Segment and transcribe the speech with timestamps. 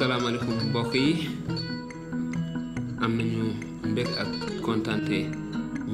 [0.00, 1.28] salaamaaleykum mbokk yi
[3.04, 3.44] am nañu
[3.90, 4.30] mbég ak
[4.64, 5.18] kontante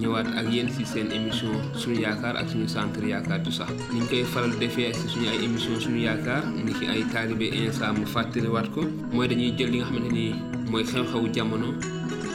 [0.00, 3.66] ñëwaat ak yéen ci seen émission suñu yaakaar ak suñu centre yaakaar du sax.
[3.92, 7.50] Ni ñu koy faral defee ci suñu ay émission suñu yaakaar ni ki ay taalibe
[7.50, 8.82] insa mu fàttaliwaat ko
[9.12, 10.34] mooy dañuy jël li nga xamante ni
[10.70, 11.74] mooy xew-xewu jamono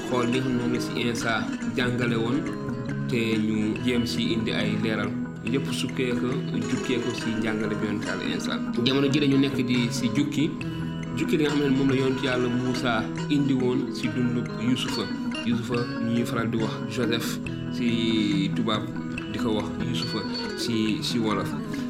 [0.09, 1.33] xool li nga xam ne ci insa
[1.77, 2.37] jàngale woon
[3.07, 5.09] te ñu jéem ci indi ay leeral.
[5.47, 6.27] Yëpp sukkee ko
[6.69, 8.53] jukkee ko ci njàngale bi yonent yàlla insa.
[8.83, 10.51] Jamono ji dañu nekk di ci jukki
[11.17, 15.03] jukki li nga xam ne moom la yonent yàlla Moussa indi woon ci dundub Yusufa.
[15.45, 15.75] Yusufa
[16.07, 17.39] ñuy faral di wax Joseph
[17.75, 18.83] ci tubaab
[19.31, 20.19] di ko wax Yusufa
[20.57, 21.49] ci ci wolof.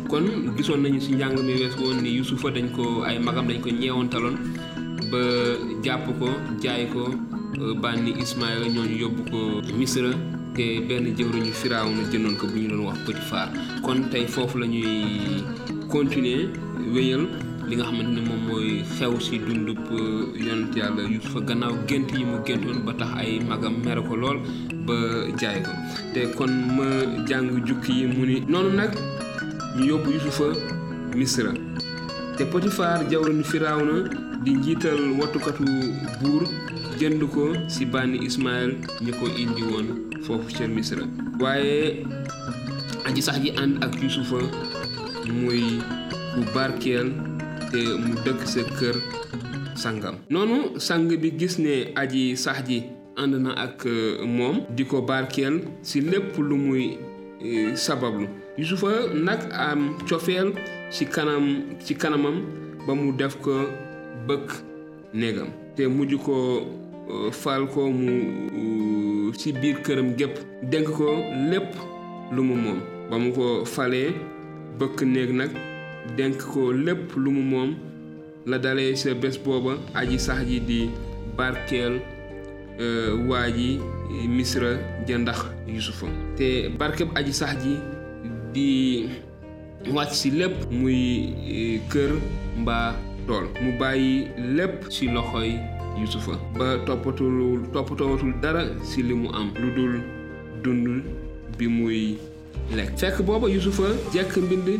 [0.09, 0.25] Kon
[0.57, 3.69] gisoon nañu ci njàng mi wees woon ni Yusufa dañ ko ay magam dañ ko
[3.69, 4.35] ñeewantaloon
[5.11, 5.19] ba
[5.83, 6.27] jàpp ko
[6.61, 7.09] jaay ko
[7.81, 9.39] bànni Ismaïla ñooñu yóbbu ko
[9.77, 10.11] Misra
[10.55, 13.47] te benn jëwriñu Firawna jëndoon ko bu ñu doon wax Potifar
[13.83, 15.43] kon tey foofu la ñuy
[15.89, 16.49] continuer
[16.93, 17.27] wéyal
[17.67, 19.79] li nga xamante ne moom mooy xew ci dundub
[20.35, 24.37] yonent yàlla Yusufa gannaaw gént yi mu géntoon ba tax ay magam mere ko lool
[24.87, 24.95] ba
[25.39, 25.71] jaay ko.
[26.13, 26.87] Te kon ma
[27.29, 28.91] jàng jukki yi mu ni noonu nag
[29.77, 30.47] ñu yóbbu Yusufa
[31.15, 31.53] Misra.
[32.37, 34.09] Te Potifar jawriñu Firawna
[34.43, 35.63] di njiital wattukatu
[36.21, 36.43] buur
[36.99, 39.87] jënd ko ci bànni Ismaël ñi ko indi woon
[40.25, 41.03] foofu ca Misra.
[41.39, 42.05] Waaye
[43.05, 44.41] aji sax ji ànd ak Yusufa
[45.29, 45.79] muy
[46.33, 47.11] ku barkeel
[47.71, 48.97] te mu dëkk sa kër
[49.79, 50.15] sangam.
[50.29, 52.81] Noonu sang bi gis ne aji sax ji
[53.17, 53.85] ànd na ak
[54.27, 56.97] moom di ko barkeel ci lépp lu muy
[57.75, 58.27] sabablu.
[58.57, 60.51] Yusufa nag am cofeel
[60.91, 61.45] ci kanam
[61.85, 62.43] ci kanamam
[62.85, 63.53] ba mu def ko
[64.27, 64.49] bëkk
[65.13, 66.35] néegam te mujj ko
[67.31, 70.35] fal ko mu ci biir këram gépp
[70.71, 71.71] dénk ko lépp
[72.35, 72.79] lu mu moom.
[73.09, 74.11] Ba mu ko falee
[74.79, 75.51] bëkk néeg nag
[76.17, 77.75] dénk ko lépp lu mu moom
[78.45, 80.89] la dalee sa bés booba aji sax di
[81.37, 81.99] barkeel
[83.27, 83.79] waa ji
[84.27, 86.07] misra ja ndax yusufa.
[86.37, 87.55] Te barkeb aji sax
[88.53, 89.09] di
[89.93, 91.33] wàcc ci lépp muy
[91.89, 92.11] kër
[92.57, 92.95] mbaa
[93.27, 93.45] tool.
[93.61, 95.59] Mu bàyyi lépp ci loxoy
[95.99, 96.33] yusufa.
[96.57, 99.53] Ba toppatul toppatoowatul dara ci li mu am.
[99.61, 100.01] Lu dul
[100.63, 101.03] dund
[101.57, 102.17] bi muy
[102.75, 102.97] lekk.
[102.97, 104.79] Fekk booba yusufa jekk mbind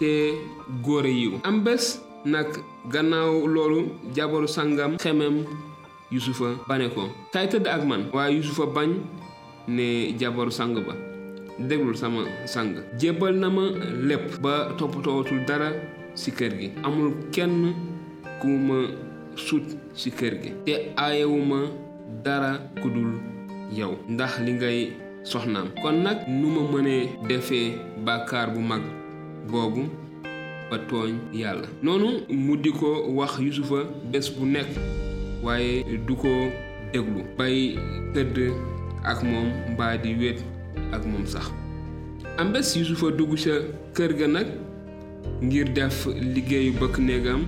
[0.00, 0.34] te
[0.82, 2.48] góore yiw am bés nag
[2.92, 3.80] gannaaw loolu
[4.98, 5.44] xemem
[6.10, 7.08] yusufa bane ko.
[7.32, 8.10] Kay tëdd ak man.
[8.12, 8.90] Waaye yusufa bañ
[9.68, 10.94] ne jabaru sang ba.
[11.58, 12.74] Déglul sama sang.
[12.98, 13.70] Jébbal na ma
[14.02, 15.70] lépp ba toppatoowatul dara
[16.14, 16.68] ci kër gi.
[16.82, 17.74] Amul kenn
[18.40, 18.88] ku ma
[19.36, 20.50] sut ci kër gi.
[20.66, 21.70] Te aayewuma
[22.24, 23.12] dara ku dul
[23.72, 23.96] yow.
[24.08, 24.78] Ndax li ngay
[25.22, 25.68] soxnaam.
[25.82, 28.82] Kon nag nu ma mënee defee bàkkaar bu mag
[29.48, 29.88] boobu
[30.70, 31.66] ba tooñ yàlla.
[31.82, 34.68] noonu mu di ko wax yusufa bés bu nekk
[35.42, 36.28] waaye du ko
[36.92, 37.22] déglu.
[37.38, 37.76] bay
[38.14, 38.52] tëdd
[39.04, 40.40] ak moom mbaa di wéet
[40.92, 41.50] ak moom sax.
[42.38, 43.54] am bés yusufa dugg ca
[43.94, 44.46] kër ga nag
[45.42, 47.46] ngir def liggéeyu bëkk néegam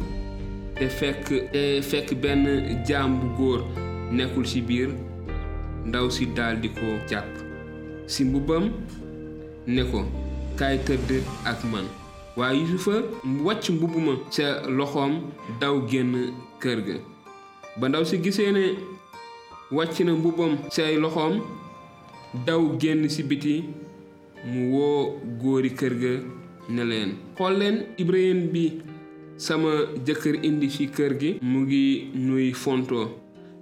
[0.79, 2.47] te fekk te fekk benn
[2.89, 3.61] jaam bu góor
[4.13, 4.91] nekkul ci biir
[5.87, 7.53] ndaw si daldi ko jàpp.
[8.07, 8.71] ci mbubbam
[9.67, 10.05] ne ko
[10.63, 11.11] kaay tëdd
[11.51, 11.87] ak man.
[12.39, 13.03] Waaye yusufa
[13.45, 14.47] wàcc mbubb ma ca
[14.79, 15.13] loxoom
[15.61, 16.15] daw génn
[16.63, 16.97] kër ga.
[17.81, 18.65] Ba ndaw si gisee ne
[19.77, 21.35] wàcc na mbubbam cay loxoom
[22.47, 23.65] daw génn ci biti
[24.47, 26.13] mu woo góori kër ga
[26.75, 28.65] ne leen xool leen ibrahim bi
[29.37, 29.73] sama
[30.07, 31.85] jëkkër indi ci kër gi mu ngi
[32.15, 33.09] nuy fontoo.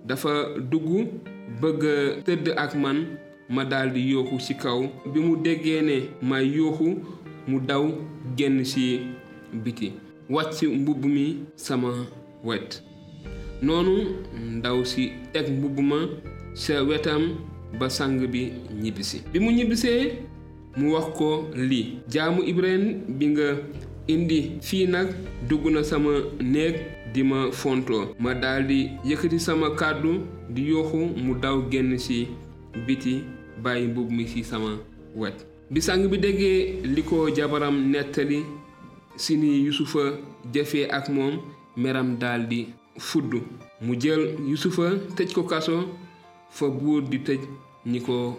[0.05, 0.33] Dafa
[0.71, 0.89] dugg
[1.61, 1.83] bëgg
[2.27, 2.99] tëdd ak man
[3.51, 4.81] ma daldi yooxu ci kaw
[5.13, 6.89] bi mu déggee ne may yooxu
[7.49, 7.85] mu daw
[8.37, 9.01] génn ci
[9.65, 9.93] biti
[10.31, 11.91] wàcc mbubb mi sama
[12.45, 12.83] wet.
[13.63, 13.93] Noonu
[14.57, 15.97] ndaw si teg mbubb ma
[16.55, 17.23] sa wetam
[17.79, 18.53] ba sang bi
[18.83, 19.23] ñibbisi.
[19.33, 20.13] Bi mu ñibbisee
[20.77, 22.85] mu wax ko lii jaamu Ibrahim
[23.19, 23.57] bi nga
[24.07, 25.09] indi fii nag
[25.49, 26.11] dugg na sama
[26.41, 26.75] néeg
[27.13, 28.15] di ma fontoo.
[28.19, 32.29] Ma daldi yëkkati sama kàddu di yooxu mu daw génn ci
[32.87, 33.23] biti
[33.63, 34.79] bàyyi mbubb mi ci sama
[35.15, 35.47] wet.
[35.71, 36.19] Bi sang bi
[37.37, 38.43] jabaram nettali
[39.17, 40.19] si ni yusufa
[40.53, 41.09] jëfee ak
[41.77, 42.69] meram daldi
[42.99, 43.35] fudd
[43.81, 45.85] mu jël yusufa tëj ko kaso
[46.51, 46.67] fa
[47.11, 47.41] di tëj
[47.87, 48.37] ñi ko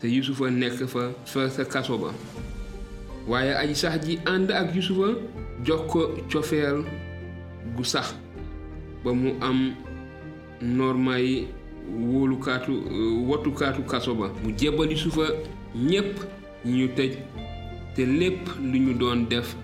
[0.00, 2.10] te yusufa nekk fa fa sa kaso ba.
[3.28, 4.18] Waaye aji sax ji
[4.50, 5.14] ak yusufa
[5.64, 6.82] jox ko cofeel
[7.76, 8.14] gu sax
[9.04, 9.74] ba mu am
[10.62, 11.46] normaay
[11.90, 12.72] wóolukaatu
[13.28, 14.30] wattukaatu kaso ba.
[14.42, 15.22] Mu jébbal yusufa
[15.76, 16.16] ñépp
[16.64, 17.12] ñu tëj
[17.94, 19.56] te lépp lu ñu doon def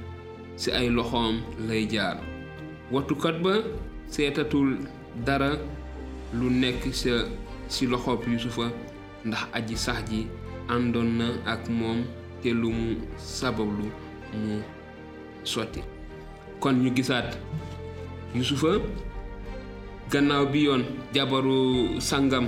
[0.57, 2.19] ci ay loxoom lay jaar.
[2.93, 3.63] Wattukat ba
[4.09, 4.79] seetatul
[5.25, 5.57] dara
[6.35, 6.91] lu nekk
[7.69, 8.71] ci loxoob yusufa
[9.25, 10.27] ndax aji sax ji
[10.69, 12.05] àndoon na ak moom
[12.43, 13.89] te lu mu sabablu
[14.35, 14.61] mu
[15.45, 15.81] sotti.
[16.61, 17.39] Kon ñu gisaat
[18.35, 18.81] yusufa
[20.11, 20.83] gannaaw bi yoon
[21.15, 22.47] jabaru sangam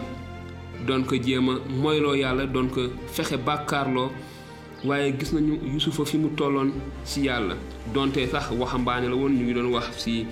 [0.87, 2.81] doon ko jéem a moyloo yàlla doon ko
[3.13, 4.11] fexe bàkkaarloo
[4.85, 6.73] waaye gis nañu yusufa fi mu tolloon
[7.05, 7.55] ci yàlla.
[7.95, 10.27] Donte sax waxambaane la woon ñu ngi doon wax ci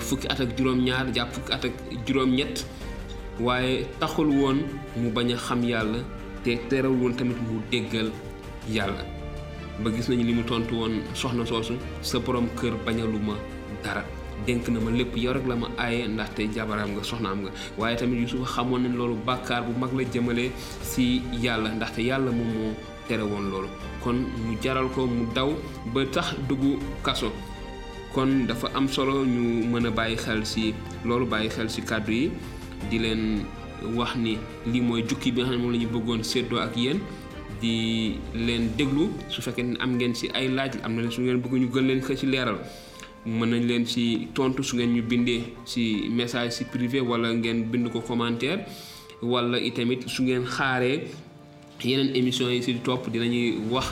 [0.00, 1.72] fukki at ak juróom-ñaar jàpp fukki at ak
[2.06, 2.66] juróom-ñett
[3.40, 4.58] waaye taxul woon
[4.96, 5.98] mu bañ a xam yàlla
[6.42, 8.10] te terewul woon tamit mu déggal
[8.68, 9.04] yàlla.
[9.84, 13.34] Ba gis nañu li mu tontu woon soxna soosu sa borom kër bañaluma
[13.84, 14.02] dara
[14.46, 17.50] dénk na ma lépp yow rek la ma aaye ndaxte jabaraam nga soxnaam nga.
[17.78, 20.50] Waaye tamit Yuusufa xamoon nañ loolu bu mag la jëmale
[20.82, 22.72] ci yàlla ndaxte yàlla moom moo
[23.08, 23.68] tere woon loolu.
[24.02, 25.50] Kon mu jaral ko mu daw
[25.94, 27.32] ba tax dugg kaso.
[28.14, 30.74] Kon dafa am solo ñu mën a bàyyi xel ci
[31.04, 32.30] loolu bàyyi xel ci kàddu yi
[32.90, 33.44] di leen
[33.94, 37.00] wax ni lii mooy jukki bi nga xam ne la bëggoon séddoo ak yéen.
[37.60, 41.40] Di leen déglu su fekkee ne am ngeen ci ay laaj am na su ngeen
[41.42, 42.58] bëgg ñu gën leen ko ci leeral
[43.28, 47.64] mën nañ leen ci tontu su ngeen ñu bindee ci message ci privé wala ngeen
[47.70, 48.64] bind ko commentaire
[49.22, 51.04] wala itamit su ngeen xaaree
[51.84, 53.86] yeneen émission yi ci topp dinañuy wax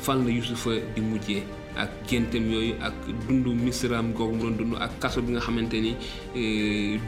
[0.00, 1.42] fan la Yuusufa di mujjee
[1.76, 2.94] ak géntam yooyu ak
[3.28, 5.92] dundu misraam googu mu doon ak kaso bi nga xamante ni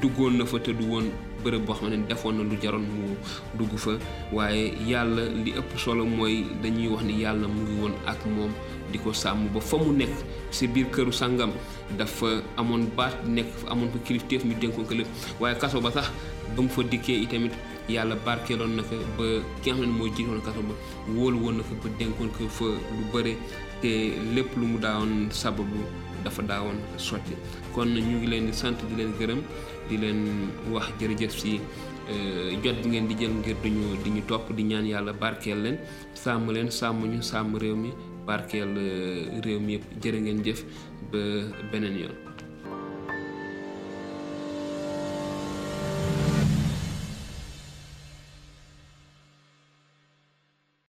[0.00, 1.08] duggoon na fa te du woon
[1.48, 3.16] bërëb boo xamante ni defoon na lu jaroon mu
[3.58, 3.92] dugg fa.
[4.32, 8.52] Waaye yàlla li ëpp solo mooy dañuy wax ni yàlla mu ngi woon ak moom
[8.92, 10.12] di ko sàmm ba fa mu nekk
[10.50, 11.52] si biir këru sàngam
[11.98, 15.08] dafa amoon baat nekk amoon ko kilifteef ñu dénkoon ko lépp.
[15.40, 16.10] Waaye kaso ba sax
[16.56, 17.52] ba mu fa dikkee itamit
[17.88, 19.24] yàlla barkeeloon na ko ba
[19.62, 20.74] ki nga xam ne mooy jiitoon kaso ba
[21.16, 23.36] wóolu woon na ko ba dénkoon ko fa lu bëre
[23.80, 23.88] te
[24.34, 25.80] lépp lu mu daawoon sababu
[26.28, 27.32] dafa daawoon sotti
[27.72, 29.40] kon ñu ngi leen di sant di leen gërëm
[29.88, 30.20] di leen
[30.70, 31.60] wax jërëjëf si
[32.62, 35.78] jot bi ngeen di jël ngir duñu di ñu topp di ñaan yàlla barkeel leen
[36.14, 37.90] sàmm leen sàmm ñu sàmm réew mi
[38.26, 38.72] barkeel
[39.44, 40.60] réew mi yëpp jërë ngeen jëf
[41.10, 41.18] ba
[41.72, 42.16] beneen yoon